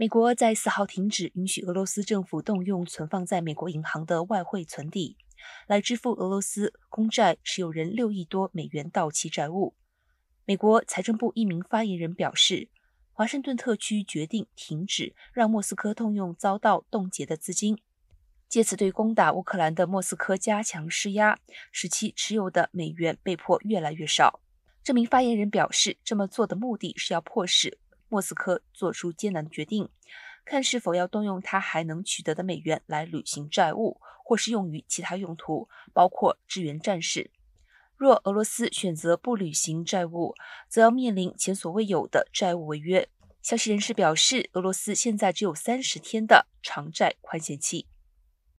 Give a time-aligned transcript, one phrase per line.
[0.00, 5.18] 美国在四号停止允许俄罗斯政府动用存放在美国银行的外汇存底，
[5.66, 9.74] 来支付俄罗斯公债持有人六亿多美元到期债务。
[10.46, 12.70] 美国财政部一名发言人表示，
[13.12, 17.78] 华盛顿特区决定停止让莫斯科动用遭到冻结的资金，
[18.48, 21.38] 借此对攻打乌克兰的莫斯科加强施压，
[21.70, 24.40] 使其持有的美元被迫越来越少。
[24.82, 27.76] 这名发言人表示，这么做的目的是要迫使
[28.10, 29.88] 莫斯科做出艰难的决定，
[30.44, 37.30] 看是否要动用他还能取得的美元来履行债务，或是用于其他用途，包括支援战士。
[37.96, 40.34] 若俄罗斯选择不履行债务，
[40.68, 43.08] 则要面临前所未有的债务违约。
[43.42, 47.86] 消息人士表示，俄罗斯现在只有三十天的偿债宽限期。